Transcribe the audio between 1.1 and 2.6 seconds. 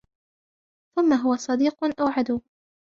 هُوَ صِدِّيقٌ أَوْ عَدُوٌّ